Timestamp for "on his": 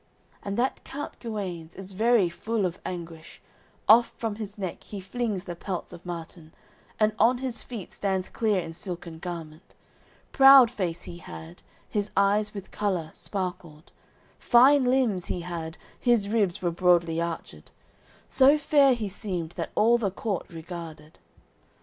7.19-7.61